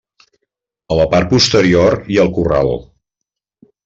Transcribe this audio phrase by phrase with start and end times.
[0.95, 2.73] A la part posterior hi ha el corral.